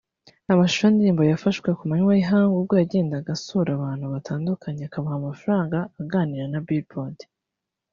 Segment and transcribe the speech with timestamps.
[0.53, 6.45] Amashusho y’ indirimbo yafashwe kumanywa y’ ihangu ubwo yajyendaga asura abantu batandukanye akabaha amafaranga aganira
[6.51, 7.17] na billboard